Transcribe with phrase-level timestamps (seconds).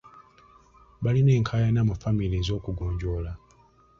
[1.03, 3.31] Balina enkaayana mu famire ez'okugonjoola.